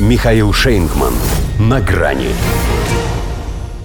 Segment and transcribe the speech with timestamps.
[0.00, 1.14] Михаил Шейнгман.
[1.60, 2.26] На грани.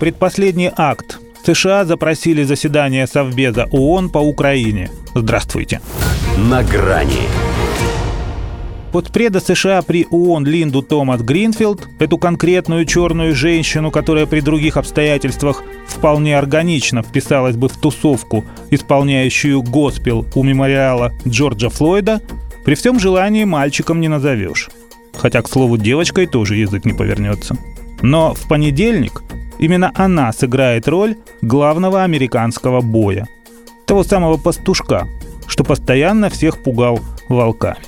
[0.00, 1.20] Предпоследний акт.
[1.46, 4.90] США запросили заседание Совбеза ООН по Украине.
[5.14, 5.80] Здравствуйте.
[6.36, 7.28] На грани.
[8.90, 15.62] Подпреда США при ООН Линду Томас Гринфилд, эту конкретную черную женщину, которая при других обстоятельствах
[15.86, 22.20] вполне органично вписалась бы в тусовку, исполняющую госпел у мемориала Джорджа Флойда,
[22.64, 24.68] при всем желании мальчиком не назовешь.
[25.22, 27.56] Хотя, к слову, девочкой тоже язык не повернется.
[28.02, 29.22] Но в понедельник
[29.60, 33.28] именно она сыграет роль главного американского боя.
[33.86, 35.06] Того самого пастушка,
[35.46, 37.78] что постоянно всех пугал волками.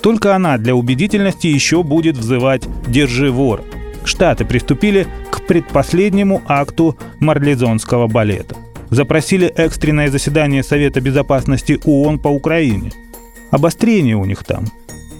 [0.00, 3.62] Только она для убедительности еще будет взывать «Держи вор».
[4.04, 8.54] Штаты приступили к предпоследнему акту марлезонского балета.
[8.90, 12.92] Запросили экстренное заседание Совета Безопасности ООН по Украине.
[13.50, 14.66] Обострение у них там.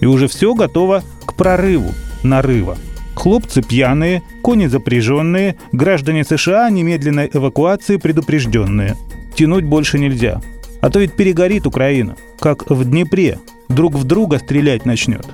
[0.01, 1.03] И уже все готово
[1.37, 2.77] прорыву, нарыва.
[3.15, 8.97] Хлопцы пьяные, кони запряженные, граждане США немедленной эвакуации предупрежденные.
[9.35, 10.41] Тянуть больше нельзя.
[10.81, 15.27] А то ведь перегорит Украина, как в Днепре, друг в друга стрелять начнет.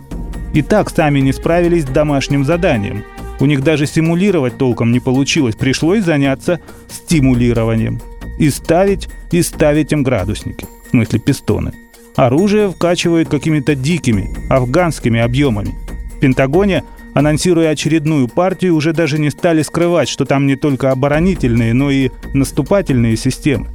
[0.53, 3.05] И так сами не справились с домашним заданием.
[3.41, 8.01] У них даже симулировать толком не получилось, пришлось заняться стимулированием.
[8.39, 11.73] И ставить, и ставить им градусники, в смысле пистоны.
[12.17, 15.75] Оружие вкачивают какими-то дикими, афганскими объемами.
[16.21, 21.91] Пентагоне, анонсируя очередную партию, уже даже не стали скрывать, что там не только оборонительные, но
[21.91, 23.69] и наступательные системы.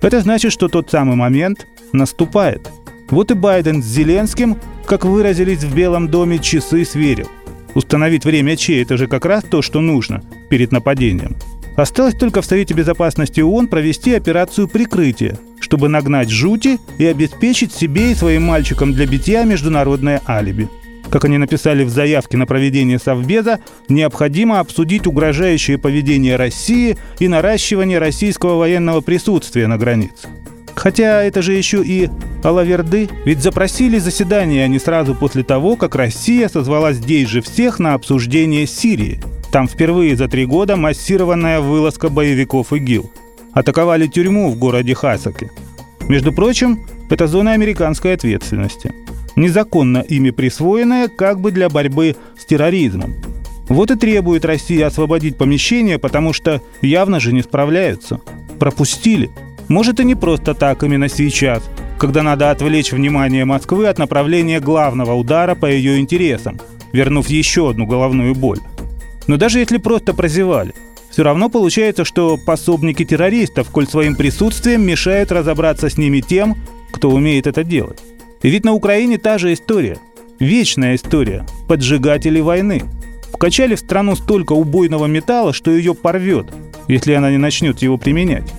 [0.00, 2.70] Это значит, что тот самый момент наступает–
[3.12, 7.28] вот и Байден с Зеленским, как выразились в Белом доме, часы сверил.
[7.74, 11.36] Установить время Че– это же как раз то, что нужно перед нападением.
[11.76, 18.12] Осталось только в Совете Безопасности ООН провести операцию прикрытия, чтобы нагнать жути и обеспечить себе
[18.12, 20.70] и своим мальчикам для битья международное алиби.
[21.12, 23.60] Как они написали в заявке на проведение Совбеза,
[23.90, 30.28] необходимо обсудить угрожающее поведение России и наращивание российского военного присутствия на границе.
[30.74, 32.08] Хотя это же еще и
[32.42, 37.92] Алаверды, ведь запросили заседание они сразу после того, как Россия созвала здесь же всех на
[37.92, 39.20] обсуждение Сирии.
[39.52, 43.12] Там впервые за три года массированная вылазка боевиков ИГИЛ.
[43.52, 45.50] Атаковали тюрьму в городе Хасаке.
[46.08, 48.94] Между прочим, это зона американской ответственности.
[49.36, 53.14] Незаконно ими присвоенная как бы для борьбы с терроризмом.
[53.68, 58.20] Вот и требует Россия освободить помещение, потому что явно же не справляются.
[58.58, 59.30] Пропустили–
[59.72, 61.62] может и не просто так именно сейчас,
[61.98, 66.60] когда надо отвлечь внимание Москвы от направления главного удара по ее интересам,
[66.92, 68.58] вернув еще одну головную боль.
[69.28, 70.74] Но даже если просто прозевали,
[71.10, 76.56] все равно получается, что пособники террористов, коль своим присутствием мешают разобраться с ними тем,
[76.92, 78.00] кто умеет это делать.
[78.42, 79.98] Ведь на Украине та же история.
[80.38, 81.46] Вечная история.
[81.68, 82.82] Поджигатели войны.
[83.32, 86.46] Вкачали в страну столько убойного металла, что ее порвет,
[86.88, 88.52] если она не начнет его применять.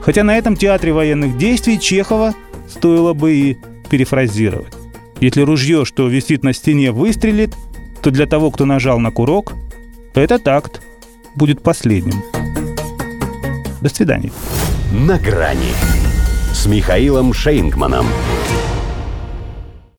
[0.00, 2.34] Хотя на этом театре военных действий Чехова
[2.68, 3.58] стоило бы и
[3.90, 4.72] перефразировать.
[5.20, 7.54] Если ружье, что висит на стене, выстрелит,
[8.02, 9.52] то для того, кто нажал на курок,
[10.14, 10.80] этот акт
[11.34, 12.22] будет последним.
[13.80, 14.32] До свидания.
[14.92, 15.72] На грани
[16.52, 18.06] с Михаилом Шейнгманом.